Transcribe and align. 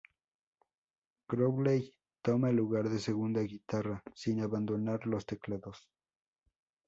Crowley 1.27 1.93
toma 2.23 2.49
el 2.49 2.55
lugar 2.55 2.89
de 2.89 2.97
segunda 2.97 3.41
guitarra 3.41 4.01
sin 4.15 4.41
abandonar 4.41 5.05
los 5.05 5.27
teclados. 5.27 5.87